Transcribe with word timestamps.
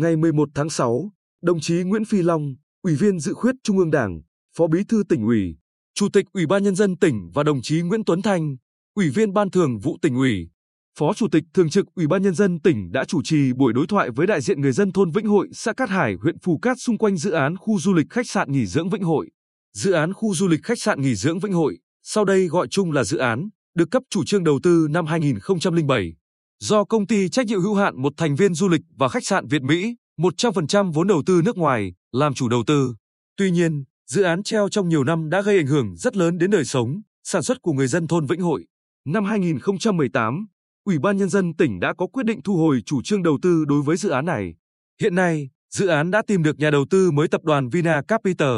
Ngày 0.00 0.16
11 0.16 0.48
tháng 0.54 0.70
6, 0.70 1.12
đồng 1.42 1.60
chí 1.60 1.82
Nguyễn 1.82 2.04
Phi 2.04 2.22
Long, 2.22 2.54
Ủy 2.82 2.94
viên 2.94 3.18
Dự 3.18 3.34
khuyết 3.34 3.54
Trung 3.62 3.78
ương 3.78 3.90
Đảng, 3.90 4.20
Phó 4.56 4.66
Bí 4.66 4.84
thư 4.88 5.02
tỉnh 5.08 5.26
ủy, 5.26 5.56
Chủ 5.94 6.08
tịch 6.12 6.24
Ủy 6.32 6.46
ban 6.46 6.62
nhân 6.62 6.74
dân 6.74 6.96
tỉnh 6.96 7.30
và 7.34 7.42
đồng 7.42 7.62
chí 7.62 7.82
Nguyễn 7.82 8.04
Tuấn 8.04 8.22
Thanh, 8.22 8.56
Ủy 8.94 9.10
viên 9.10 9.32
Ban 9.32 9.50
Thường 9.50 9.78
vụ 9.78 9.96
tỉnh 10.02 10.16
ủy, 10.16 10.48
Phó 10.98 11.14
Chủ 11.14 11.26
tịch 11.32 11.44
Thường 11.54 11.70
trực 11.70 11.86
Ủy 11.94 12.06
ban 12.06 12.22
nhân 12.22 12.34
dân 12.34 12.60
tỉnh 12.60 12.92
đã 12.92 13.04
chủ 13.04 13.22
trì 13.22 13.52
buổi 13.52 13.72
đối 13.72 13.86
thoại 13.86 14.10
với 14.10 14.26
đại 14.26 14.40
diện 14.40 14.60
người 14.60 14.72
dân 14.72 14.92
thôn 14.92 15.10
Vĩnh 15.10 15.26
Hội, 15.26 15.48
xã 15.52 15.72
Cát 15.72 15.88
Hải, 15.88 16.14
huyện 16.22 16.38
Phù 16.38 16.58
Cát 16.58 16.76
xung 16.80 16.98
quanh 16.98 17.16
dự 17.16 17.30
án 17.30 17.56
khu 17.56 17.78
du 17.78 17.92
lịch 17.92 18.06
khách 18.10 18.28
sạn 18.28 18.52
nghỉ 18.52 18.66
dưỡng 18.66 18.90
Vĩnh 18.90 19.02
Hội. 19.02 19.30
Dự 19.74 19.92
án 19.92 20.12
khu 20.12 20.34
du 20.34 20.48
lịch 20.48 20.60
khách 20.62 20.78
sạn 20.78 21.00
nghỉ 21.00 21.14
dưỡng 21.14 21.38
Vĩnh 21.38 21.52
Hội, 21.52 21.78
sau 22.02 22.24
đây 22.24 22.46
gọi 22.46 22.68
chung 22.68 22.92
là 22.92 23.04
dự 23.04 23.18
án, 23.18 23.48
được 23.74 23.90
cấp 23.90 24.02
chủ 24.10 24.24
trương 24.24 24.44
đầu 24.44 24.60
tư 24.62 24.86
năm 24.90 25.06
2007 25.06 26.12
do 26.60 26.84
công 26.84 27.06
ty 27.06 27.28
trách 27.28 27.46
nhiệm 27.46 27.60
hữu 27.60 27.74
hạn 27.74 28.02
một 28.02 28.12
thành 28.16 28.36
viên 28.36 28.54
du 28.54 28.68
lịch 28.68 28.80
và 28.96 29.08
khách 29.08 29.26
sạn 29.26 29.46
Việt 29.46 29.62
Mỹ, 29.62 29.94
100% 30.18 30.92
vốn 30.92 31.06
đầu 31.06 31.22
tư 31.26 31.42
nước 31.44 31.56
ngoài, 31.56 31.92
làm 32.12 32.34
chủ 32.34 32.48
đầu 32.48 32.62
tư. 32.66 32.94
Tuy 33.36 33.50
nhiên, 33.50 33.84
dự 34.06 34.22
án 34.22 34.42
treo 34.42 34.68
trong 34.68 34.88
nhiều 34.88 35.04
năm 35.04 35.30
đã 35.30 35.42
gây 35.42 35.56
ảnh 35.56 35.66
hưởng 35.66 35.96
rất 35.96 36.16
lớn 36.16 36.38
đến 36.38 36.50
đời 36.50 36.64
sống, 36.64 37.00
sản 37.24 37.42
xuất 37.42 37.62
của 37.62 37.72
người 37.72 37.86
dân 37.86 38.06
thôn 38.06 38.26
Vĩnh 38.26 38.40
Hội. 38.40 38.66
Năm 39.06 39.24
2018, 39.24 40.46
Ủy 40.84 40.98
ban 40.98 41.16
Nhân 41.16 41.28
dân 41.28 41.54
tỉnh 41.54 41.80
đã 41.80 41.94
có 41.94 42.06
quyết 42.06 42.26
định 42.26 42.40
thu 42.42 42.56
hồi 42.56 42.82
chủ 42.86 43.02
trương 43.02 43.22
đầu 43.22 43.38
tư 43.42 43.64
đối 43.68 43.82
với 43.82 43.96
dự 43.96 44.08
án 44.08 44.24
này. 44.24 44.54
Hiện 45.00 45.14
nay, 45.14 45.48
dự 45.70 45.86
án 45.86 46.10
đã 46.10 46.22
tìm 46.26 46.42
được 46.42 46.58
nhà 46.58 46.70
đầu 46.70 46.84
tư 46.90 47.10
mới 47.10 47.28
tập 47.28 47.44
đoàn 47.44 47.68
Vina 47.68 48.02
Capital. 48.08 48.56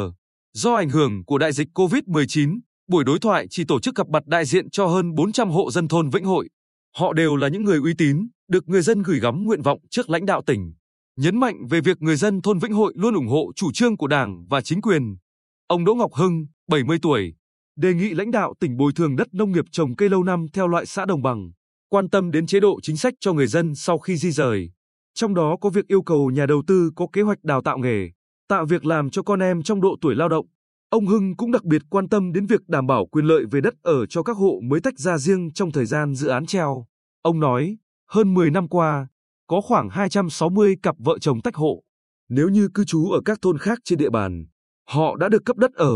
Do 0.53 0.73
ảnh 0.73 0.89
hưởng 0.89 1.25
của 1.25 1.37
đại 1.37 1.51
dịch 1.51 1.67
COVID-19, 1.73 2.59
buổi 2.87 3.03
đối 3.03 3.19
thoại 3.19 3.47
chỉ 3.49 3.63
tổ 3.63 3.79
chức 3.79 3.95
gặp 3.95 4.09
mặt 4.09 4.27
đại 4.27 4.45
diện 4.45 4.69
cho 4.69 4.87
hơn 4.87 5.15
400 5.15 5.49
hộ 5.49 5.71
dân 5.71 5.87
thôn 5.87 6.09
Vĩnh 6.09 6.25
Hội. 6.25 6.49
Họ 6.97 7.13
đều 7.13 7.35
là 7.35 7.47
những 7.47 7.63
người 7.63 7.79
uy 7.79 7.93
tín, 7.97 8.27
được 8.47 8.69
người 8.69 8.81
dân 8.81 9.01
gửi 9.01 9.19
gắm 9.19 9.43
nguyện 9.43 9.61
vọng 9.61 9.79
trước 9.89 10.09
lãnh 10.09 10.25
đạo 10.25 10.41
tỉnh, 10.45 10.73
nhấn 11.17 11.39
mạnh 11.39 11.67
về 11.69 11.81
việc 11.81 12.01
người 12.01 12.15
dân 12.15 12.41
thôn 12.41 12.59
Vĩnh 12.59 12.73
Hội 12.73 12.93
luôn 12.95 13.13
ủng 13.13 13.27
hộ 13.27 13.51
chủ 13.55 13.71
trương 13.71 13.97
của 13.97 14.07
Đảng 14.07 14.45
và 14.49 14.61
chính 14.61 14.81
quyền. 14.81 15.17
Ông 15.67 15.85
Đỗ 15.85 15.95
Ngọc 15.95 16.13
Hưng, 16.13 16.45
70 16.67 16.97
tuổi, 17.01 17.33
đề 17.75 17.93
nghị 17.93 18.09
lãnh 18.13 18.31
đạo 18.31 18.53
tỉnh 18.59 18.77
bồi 18.77 18.91
thường 18.95 19.15
đất 19.15 19.27
nông 19.33 19.51
nghiệp 19.51 19.65
trồng 19.71 19.95
cây 19.95 20.09
lâu 20.09 20.23
năm 20.23 20.45
theo 20.53 20.67
loại 20.67 20.85
xã 20.85 21.05
đồng 21.05 21.21
bằng, 21.21 21.51
quan 21.89 22.09
tâm 22.09 22.31
đến 22.31 22.47
chế 22.47 22.59
độ 22.59 22.79
chính 22.81 22.97
sách 22.97 23.13
cho 23.19 23.33
người 23.33 23.47
dân 23.47 23.75
sau 23.75 23.99
khi 23.99 24.17
di 24.17 24.31
rời. 24.31 24.71
Trong 25.13 25.33
đó 25.33 25.57
có 25.61 25.69
việc 25.69 25.87
yêu 25.87 26.01
cầu 26.01 26.29
nhà 26.29 26.45
đầu 26.45 26.63
tư 26.67 26.91
có 26.95 27.07
kế 27.13 27.21
hoạch 27.21 27.43
đào 27.43 27.61
tạo 27.61 27.77
nghề, 27.77 28.09
tạo 28.47 28.65
việc 28.65 28.85
làm 28.85 29.09
cho 29.09 29.23
con 29.23 29.39
em 29.39 29.63
trong 29.63 29.81
độ 29.81 29.95
tuổi 30.01 30.15
lao 30.15 30.29
động. 30.29 30.45
Ông 30.91 31.07
Hưng 31.07 31.35
cũng 31.37 31.51
đặc 31.51 31.63
biệt 31.63 31.81
quan 31.89 32.09
tâm 32.09 32.33
đến 32.33 32.45
việc 32.45 32.69
đảm 32.69 32.87
bảo 32.87 33.05
quyền 33.05 33.25
lợi 33.25 33.45
về 33.51 33.61
đất 33.61 33.73
ở 33.81 34.05
cho 34.05 34.23
các 34.23 34.37
hộ 34.37 34.59
mới 34.63 34.79
tách 34.81 34.99
ra 34.99 35.17
riêng 35.17 35.51
trong 35.53 35.71
thời 35.71 35.85
gian 35.85 36.15
dự 36.15 36.27
án 36.27 36.45
treo. 36.45 36.85
Ông 37.21 37.39
nói, 37.39 37.77
hơn 38.09 38.33
10 38.33 38.51
năm 38.51 38.67
qua, 38.67 39.07
có 39.47 39.61
khoảng 39.61 39.89
260 39.89 40.75
cặp 40.83 40.95
vợ 40.99 41.17
chồng 41.19 41.41
tách 41.41 41.55
hộ. 41.55 41.83
Nếu 42.29 42.49
như 42.49 42.69
cư 42.73 42.85
trú 42.85 43.09
ở 43.09 43.21
các 43.25 43.37
thôn 43.41 43.57
khác 43.57 43.79
trên 43.83 43.99
địa 43.99 44.09
bàn, 44.09 44.45
họ 44.89 45.15
đã 45.15 45.29
được 45.29 45.45
cấp 45.45 45.57
đất 45.57 45.73
ở, 45.73 45.93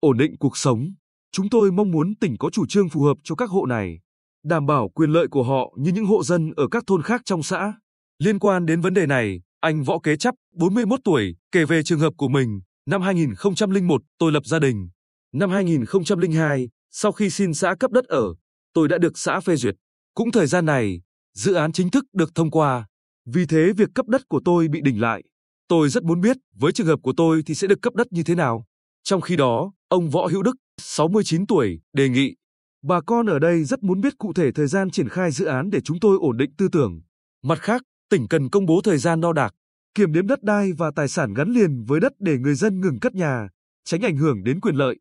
ổn 0.00 0.18
định 0.18 0.36
cuộc 0.38 0.56
sống. 0.56 0.94
Chúng 1.32 1.48
tôi 1.50 1.72
mong 1.72 1.90
muốn 1.90 2.14
tỉnh 2.14 2.36
có 2.38 2.50
chủ 2.50 2.66
trương 2.66 2.88
phù 2.88 3.02
hợp 3.02 3.16
cho 3.24 3.34
các 3.34 3.50
hộ 3.50 3.66
này, 3.66 4.00
đảm 4.44 4.66
bảo 4.66 4.88
quyền 4.88 5.10
lợi 5.10 5.26
của 5.28 5.42
họ 5.42 5.74
như 5.76 5.92
những 5.92 6.06
hộ 6.06 6.22
dân 6.22 6.52
ở 6.56 6.68
các 6.70 6.84
thôn 6.86 7.02
khác 7.02 7.22
trong 7.24 7.42
xã. 7.42 7.72
Liên 8.18 8.38
quan 8.38 8.66
đến 8.66 8.80
vấn 8.80 8.94
đề 8.94 9.06
này, 9.06 9.40
anh 9.60 9.82
Võ 9.82 9.98
Kế 9.98 10.16
Chấp, 10.16 10.34
41 10.54 11.00
tuổi, 11.04 11.36
kể 11.52 11.64
về 11.64 11.82
trường 11.82 12.00
hợp 12.00 12.12
của 12.16 12.28
mình. 12.28 12.60
Năm 12.90 13.02
2001, 13.02 14.02
tôi 14.18 14.32
lập 14.32 14.46
gia 14.46 14.58
đình. 14.58 14.88
Năm 15.32 15.50
2002, 15.50 16.68
sau 16.90 17.12
khi 17.12 17.30
xin 17.30 17.54
xã 17.54 17.74
cấp 17.80 17.90
đất 17.90 18.04
ở, 18.04 18.34
tôi 18.72 18.88
đã 18.88 18.98
được 18.98 19.18
xã 19.18 19.40
phê 19.40 19.56
duyệt. 19.56 19.74
Cũng 20.14 20.30
thời 20.30 20.46
gian 20.46 20.66
này, 20.66 21.00
dự 21.34 21.54
án 21.54 21.72
chính 21.72 21.90
thức 21.90 22.04
được 22.12 22.34
thông 22.34 22.50
qua. 22.50 22.86
Vì 23.24 23.46
thế 23.46 23.72
việc 23.76 23.88
cấp 23.94 24.08
đất 24.08 24.28
của 24.28 24.40
tôi 24.44 24.68
bị 24.68 24.80
đình 24.80 25.00
lại. 25.00 25.22
Tôi 25.68 25.88
rất 25.88 26.02
muốn 26.02 26.20
biết 26.20 26.36
với 26.54 26.72
trường 26.72 26.86
hợp 26.86 26.98
của 27.02 27.12
tôi 27.16 27.42
thì 27.46 27.54
sẽ 27.54 27.66
được 27.68 27.82
cấp 27.82 27.94
đất 27.94 28.06
như 28.10 28.22
thế 28.22 28.34
nào. 28.34 28.64
Trong 29.04 29.20
khi 29.20 29.36
đó, 29.36 29.72
ông 29.88 30.10
Võ 30.10 30.26
Hữu 30.26 30.42
Đức, 30.42 30.56
69 30.80 31.46
tuổi, 31.46 31.80
đề 31.92 32.08
nghị 32.08 32.34
Bà 32.82 33.00
con 33.00 33.26
ở 33.26 33.38
đây 33.38 33.64
rất 33.64 33.82
muốn 33.82 34.00
biết 34.00 34.18
cụ 34.18 34.32
thể 34.32 34.52
thời 34.52 34.66
gian 34.66 34.90
triển 34.90 35.08
khai 35.08 35.30
dự 35.30 35.44
án 35.44 35.70
để 35.70 35.80
chúng 35.80 36.00
tôi 36.00 36.18
ổn 36.20 36.36
định 36.36 36.50
tư 36.58 36.68
tưởng. 36.72 37.00
Mặt 37.42 37.58
khác, 37.60 37.82
tỉnh 38.10 38.28
cần 38.28 38.50
công 38.50 38.66
bố 38.66 38.80
thời 38.84 38.98
gian 38.98 39.20
đo 39.20 39.32
đạc, 39.32 39.54
kiểm 39.96 40.12
đếm 40.12 40.26
đất 40.26 40.42
đai 40.42 40.72
và 40.72 40.90
tài 40.96 41.08
sản 41.08 41.34
gắn 41.34 41.50
liền 41.50 41.84
với 41.84 42.00
đất 42.00 42.12
để 42.18 42.38
người 42.38 42.54
dân 42.54 42.80
ngừng 42.80 43.00
cất 43.00 43.14
nhà, 43.14 43.48
tránh 43.84 44.00
ảnh 44.00 44.16
hưởng 44.16 44.44
đến 44.44 44.60
quyền 44.60 44.74
lợi. 44.74 44.96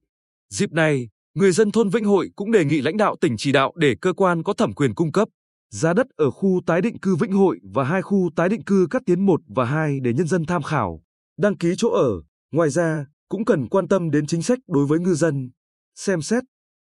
Dịp 0.50 0.72
này, 0.72 1.10
người 1.34 1.52
dân 1.52 1.72
thôn 1.72 1.90
Vĩnh 1.90 2.06
Hội 2.06 2.30
cũng 2.36 2.52
đề 2.52 2.66
nghị 2.66 2.82
lãnh 2.82 2.98
đạo 2.98 3.16
tỉnh 3.22 3.36
chỉ 3.38 3.52
đạo 3.52 3.74
để 3.76 3.96
cơ 4.02 4.14
quan 4.14 4.44
có 4.44 4.54
thẩm 4.54 4.74
quyền 4.74 4.96
cung 4.96 5.12
cấp 5.12 5.28
giá 5.70 5.94
đất 5.94 6.08
ở 6.16 6.32
khu 6.32 6.62
tái 6.66 6.82
định 6.82 7.00
cư 7.00 7.16
Vĩnh 7.16 7.32
Hội 7.32 7.60
và 7.74 7.84
hai 7.84 8.02
khu 8.02 8.30
tái 8.36 8.50
định 8.50 8.64
cư 8.64 8.88
Cát 8.90 9.02
Tiến 9.06 9.26
1 9.26 9.42
và 9.48 9.66
2 9.66 10.00
để 10.00 10.14
nhân 10.14 10.28
dân 10.28 10.46
tham 10.46 10.64
khảo, 10.64 11.02
đăng 11.38 11.58
ký 11.58 11.74
chỗ 11.78 11.90
ở. 11.90 12.10
Ngoài 12.52 12.70
ra, 12.70 13.06
cũng 13.30 13.46
cần 13.46 13.68
quan 13.68 13.88
tâm 13.88 14.12
đến 14.12 14.28
chính 14.28 14.42
sách 14.42 14.60
đối 14.68 14.86
với 14.86 15.00
ngư 15.00 15.14
dân, 15.14 15.50
xem 15.96 16.22
xét 16.22 16.44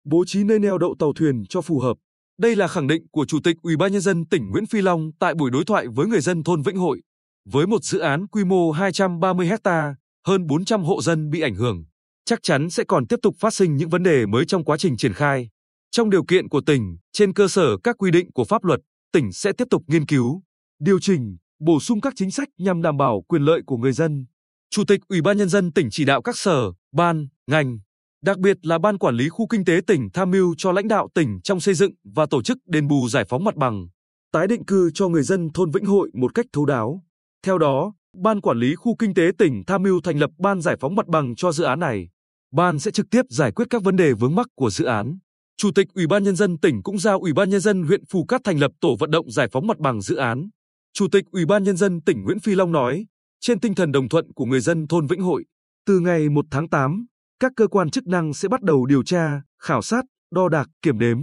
bố 0.06 0.24
trí 0.28 0.44
nơi 0.44 0.60
neo 0.60 0.78
đậu 0.78 0.96
tàu 1.00 1.14
thuyền 1.14 1.44
cho 1.50 1.62
phù 1.62 1.80
hợp. 1.80 1.98
Đây 2.40 2.56
là 2.56 2.68
khẳng 2.68 2.88
định 2.88 3.08
của 3.12 3.26
Chủ 3.26 3.40
tịch 3.44 3.58
Ủy 3.62 3.78
ban 3.78 3.92
nhân 3.92 4.02
dân 4.02 4.26
tỉnh 4.26 4.52
Nguyễn 4.52 4.66
Phi 4.66 4.82
Long 4.82 5.12
tại 5.20 5.36
buổi 5.36 5.52
đối 5.52 5.66
thoại 5.66 5.88
với 5.88 6.08
người 6.08 6.22
dân 6.22 6.44
thôn 6.44 6.62
Vĩnh 6.62 6.78
Hội. 6.78 7.02
Với 7.46 7.68
một 7.68 7.84
dự 7.84 8.00
án 8.00 8.28
quy 8.28 8.44
mô 8.44 8.72
230 8.72 9.50
ha, 9.64 9.96
hơn 10.28 10.48
400 10.48 10.84
hộ 10.84 11.02
dân 11.02 11.30
bị 11.30 11.42
ảnh 11.42 11.56
hưởng, 11.56 11.84
chắc 12.26 12.40
chắn 12.44 12.70
sẽ 12.70 12.84
còn 12.88 13.08
tiếp 13.08 13.20
tục 13.22 13.36
phát 13.40 13.54
sinh 13.54 13.76
những 13.76 13.90
vấn 13.90 14.04
đề 14.04 14.26
mới 14.26 14.46
trong 14.46 14.64
quá 14.64 14.78
trình 14.78 14.98
triển 14.98 15.14
khai. 15.14 15.50
Trong 15.92 16.10
điều 16.10 16.24
kiện 16.24 16.50
của 16.50 16.62
tỉnh, 16.62 16.98
trên 17.14 17.34
cơ 17.34 17.48
sở 17.48 17.78
các 17.84 17.96
quy 17.98 18.12
định 18.12 18.32
của 18.32 18.44
pháp 18.44 18.64
luật, 18.64 18.80
tỉnh 19.14 19.32
sẽ 19.32 19.52
tiếp 19.58 19.68
tục 19.70 19.84
nghiên 19.88 20.06
cứu, 20.06 20.42
điều 20.80 21.00
chỉnh, 21.00 21.38
bổ 21.60 21.80
sung 21.80 22.02
các 22.02 22.14
chính 22.16 22.32
sách 22.32 22.48
nhằm 22.58 22.82
đảm 22.82 22.98
bảo 22.98 23.22
quyền 23.28 23.42
lợi 23.42 23.62
của 23.66 23.78
người 23.78 23.92
dân. 23.92 24.26
Chủ 24.70 24.84
tịch 24.88 25.02
Ủy 25.08 25.22
ban 25.22 25.38
nhân 25.38 25.50
dân 25.50 25.72
tỉnh 25.72 25.88
chỉ 25.92 26.06
đạo 26.06 26.22
các 26.22 26.38
sở, 26.38 26.72
ban, 26.92 27.28
ngành, 27.48 27.80
đặc 28.24 28.38
biệt 28.38 28.58
là 28.62 28.78
ban 28.78 28.98
quản 28.98 29.16
lý 29.16 29.30
khu 29.30 29.48
kinh 29.48 29.66
tế 29.66 29.82
tỉnh 29.88 30.10
tham 30.14 30.32
mưu 30.32 30.56
cho 30.58 30.72
lãnh 30.72 30.88
đạo 30.88 31.10
tỉnh 31.14 31.40
trong 31.44 31.60
xây 31.60 31.74
dựng 31.74 31.92
và 32.04 32.26
tổ 32.30 32.42
chức 32.42 32.58
đền 32.66 32.88
bù 32.88 33.10
giải 33.10 33.26
phóng 33.30 33.44
mặt 33.44 33.56
bằng, 33.56 33.88
tái 34.32 34.48
định 34.48 34.66
cư 34.66 34.92
cho 34.94 35.08
người 35.08 35.24
dân 35.24 35.50
thôn 35.54 35.72
Vĩnh 35.72 35.86
Hội 35.86 36.10
một 36.14 36.36
cách 36.36 36.46
thấu 36.54 36.66
đáo. 36.66 37.04
Theo 37.44 37.58
đó, 37.58 37.94
ban 38.18 38.42
quản 38.42 38.58
lý 38.58 38.76
khu 38.76 38.96
kinh 39.00 39.14
tế 39.14 39.32
tỉnh 39.38 39.64
tham 39.68 39.84
mưu 39.84 40.02
thành 40.02 40.20
lập 40.20 40.30
ban 40.38 40.62
giải 40.62 40.78
phóng 40.80 40.96
mặt 40.96 41.08
bằng 41.08 41.36
cho 41.36 41.52
dự 41.52 41.64
án 41.64 41.80
này. 41.80 42.10
Ban 42.52 42.80
sẽ 42.80 42.92
trực 42.92 43.06
tiếp 43.12 43.22
giải 43.30 43.52
quyết 43.52 43.66
các 43.70 43.84
vấn 43.84 43.96
đề 43.96 44.14
vướng 44.14 44.36
mắc 44.36 44.48
của 44.56 44.70
dự 44.70 44.86
án. 44.86 45.18
Chủ 45.58 45.72
tịch 45.76 45.88
Ủy 45.94 46.08
ban 46.08 46.24
nhân 46.24 46.36
dân 46.36 46.58
tỉnh 46.58 46.84
cũng 46.84 47.00
giao 47.00 47.20
Ủy 47.20 47.34
ban 47.34 47.50
nhân 47.50 47.60
dân 47.60 47.84
huyện 47.84 48.06
Phù 48.06 48.26
Cát 48.26 48.42
thành 48.44 48.60
lập 48.60 48.72
tổ 48.82 48.96
vận 49.00 49.12
động 49.12 49.32
giải 49.32 49.48
phóng 49.52 49.68
mặt 49.68 49.78
bằng 49.78 50.02
dự 50.02 50.16
án. 50.16 50.50
Chủ 50.94 51.08
tịch 51.12 51.26
Ủy 51.32 51.46
ban 51.46 51.64
nhân 51.64 51.78
dân 51.78 52.02
tỉnh 52.02 52.24
Nguyễn 52.24 52.40
Phi 52.40 52.56
Long 52.56 52.72
nói, 52.72 53.06
trên 53.40 53.60
tinh 53.60 53.76
thần 53.76 53.92
đồng 53.92 54.10
thuận 54.10 54.34
của 54.34 54.46
người 54.46 54.60
dân 54.60 54.88
thôn 54.88 55.08
Vĩnh 55.08 55.22
Hội, 55.22 55.46
từ 55.86 56.00
ngày 56.00 56.30
1 56.30 56.46
tháng 56.52 56.70
8, 56.70 57.06
các 57.40 57.52
cơ 57.56 57.68
quan 57.68 57.90
chức 57.90 58.08
năng 58.08 58.34
sẽ 58.34 58.48
bắt 58.48 58.62
đầu 58.62 58.86
điều 58.86 59.04
tra, 59.04 59.42
khảo 59.60 59.82
sát, 59.82 60.06
đo 60.32 60.50
đạc, 60.50 60.68
kiểm 60.82 61.00
đếm. 61.00 61.18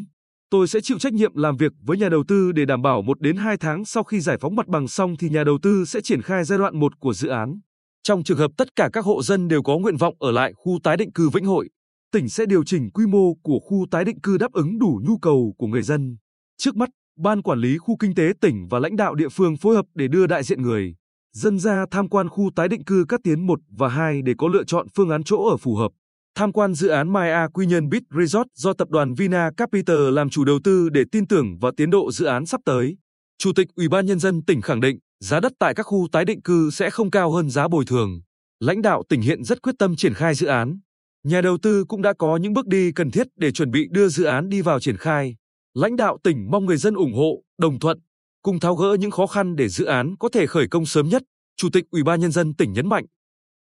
Tôi 0.50 0.68
sẽ 0.68 0.80
chịu 0.80 0.98
trách 0.98 1.12
nhiệm 1.12 1.36
làm 1.36 1.56
việc 1.56 1.72
với 1.82 1.98
nhà 1.98 2.08
đầu 2.08 2.24
tư 2.28 2.52
để 2.52 2.64
đảm 2.64 2.82
bảo 2.82 3.02
1 3.02 3.20
đến 3.20 3.36
2 3.36 3.56
tháng 3.56 3.84
sau 3.84 4.02
khi 4.02 4.20
giải 4.20 4.38
phóng 4.40 4.56
mặt 4.56 4.66
bằng 4.66 4.88
xong 4.88 5.16
thì 5.16 5.28
nhà 5.28 5.44
đầu 5.44 5.58
tư 5.62 5.84
sẽ 5.84 6.00
triển 6.00 6.22
khai 6.22 6.44
giai 6.44 6.58
đoạn 6.58 6.80
1 6.80 7.00
của 7.00 7.14
dự 7.14 7.28
án. 7.28 7.60
Trong 8.02 8.24
trường 8.24 8.38
hợp 8.38 8.50
tất 8.56 8.76
cả 8.76 8.90
các 8.92 9.04
hộ 9.04 9.22
dân 9.22 9.48
đều 9.48 9.62
có 9.62 9.78
nguyện 9.78 9.96
vọng 9.96 10.14
ở 10.18 10.30
lại 10.30 10.52
khu 10.56 10.78
tái 10.82 10.96
định 10.96 11.12
cư 11.12 11.28
Vĩnh 11.28 11.44
Hội, 11.44 11.68
tỉnh 12.12 12.28
sẽ 12.28 12.46
điều 12.46 12.64
chỉnh 12.64 12.90
quy 12.90 13.06
mô 13.06 13.34
của 13.34 13.58
khu 13.58 13.86
tái 13.90 14.04
định 14.04 14.20
cư 14.20 14.38
đáp 14.38 14.52
ứng 14.52 14.78
đủ 14.78 15.00
nhu 15.08 15.18
cầu 15.18 15.54
của 15.58 15.66
người 15.66 15.82
dân. 15.82 16.16
Trước 16.58 16.76
mắt, 16.76 16.88
Ban 17.16 17.42
Quản 17.42 17.58
lý 17.58 17.78
Khu 17.78 17.96
Kinh 17.96 18.14
tế 18.14 18.32
tỉnh 18.40 18.68
và 18.70 18.78
lãnh 18.78 18.96
đạo 18.96 19.14
địa 19.14 19.28
phương 19.28 19.56
phối 19.56 19.76
hợp 19.76 19.84
để 19.94 20.08
đưa 20.08 20.26
đại 20.26 20.42
diện 20.42 20.62
người, 20.62 20.94
dân 21.32 21.58
ra 21.58 21.86
tham 21.90 22.08
quan 22.08 22.28
khu 22.28 22.50
tái 22.56 22.68
định 22.68 22.84
cư 22.84 23.04
các 23.08 23.20
Tiến 23.24 23.46
1 23.46 23.60
và 23.70 23.88
2 23.88 24.22
để 24.22 24.34
có 24.38 24.48
lựa 24.48 24.64
chọn 24.64 24.86
phương 24.94 25.10
án 25.10 25.24
chỗ 25.24 25.48
ở 25.50 25.56
phù 25.56 25.74
hợp. 25.74 25.92
Tham 26.38 26.52
quan 26.52 26.74
dự 26.74 26.88
án 26.88 27.12
Maya 27.12 27.48
Quy 27.48 27.66
Nhơn 27.66 27.88
Beach 27.88 28.02
Resort 28.18 28.46
do 28.54 28.72
tập 28.72 28.90
đoàn 28.90 29.14
Vina 29.14 29.50
Capital 29.56 30.10
làm 30.10 30.30
chủ 30.30 30.44
đầu 30.44 30.58
tư 30.64 30.88
để 30.88 31.04
tin 31.12 31.26
tưởng 31.26 31.58
vào 31.58 31.72
tiến 31.76 31.90
độ 31.90 32.12
dự 32.12 32.24
án 32.24 32.46
sắp 32.46 32.60
tới. 32.64 32.96
Chủ 33.38 33.52
tịch 33.52 33.68
Ủy 33.74 33.88
ban 33.88 34.06
Nhân 34.06 34.18
dân 34.18 34.42
tỉnh 34.44 34.60
khẳng 34.60 34.80
định, 34.80 34.98
giá 35.20 35.40
đất 35.40 35.52
tại 35.58 35.74
các 35.74 35.82
khu 35.82 36.08
tái 36.12 36.24
định 36.24 36.42
cư 36.42 36.70
sẽ 36.70 36.90
không 36.90 37.10
cao 37.10 37.30
hơn 37.32 37.50
giá 37.50 37.68
bồi 37.68 37.84
thường. 37.84 38.20
Lãnh 38.60 38.82
đạo 38.82 39.02
tỉnh 39.08 39.20
hiện 39.20 39.44
rất 39.44 39.62
quyết 39.62 39.74
tâm 39.78 39.96
triển 39.96 40.14
khai 40.14 40.34
dự 40.34 40.46
án. 40.46 40.80
Nhà 41.24 41.40
đầu 41.40 41.58
tư 41.62 41.84
cũng 41.88 42.02
đã 42.02 42.12
có 42.18 42.36
những 42.36 42.52
bước 42.52 42.66
đi 42.66 42.92
cần 42.92 43.10
thiết 43.10 43.26
để 43.36 43.52
chuẩn 43.52 43.70
bị 43.70 43.88
đưa 43.90 44.08
dự 44.08 44.24
án 44.24 44.48
đi 44.48 44.60
vào 44.60 44.80
triển 44.80 44.96
khai. 44.96 45.36
Lãnh 45.74 45.96
đạo 45.96 46.18
tỉnh 46.22 46.50
mong 46.50 46.66
người 46.66 46.76
dân 46.76 46.94
ủng 46.94 47.14
hộ, 47.14 47.42
đồng 47.60 47.78
thuận, 47.78 47.98
cùng 48.42 48.60
tháo 48.60 48.74
gỡ 48.74 48.96
những 49.00 49.10
khó 49.10 49.26
khăn 49.26 49.56
để 49.56 49.68
dự 49.68 49.84
án 49.84 50.14
có 50.20 50.28
thể 50.28 50.46
khởi 50.46 50.68
công 50.68 50.86
sớm 50.86 51.08
nhất. 51.08 51.22
Chủ 51.56 51.68
tịch 51.72 51.84
Ủy 51.90 52.02
ban 52.02 52.20
nhân 52.20 52.32
dân 52.32 52.54
tỉnh 52.54 52.72
nhấn 52.72 52.88
mạnh, 52.88 53.04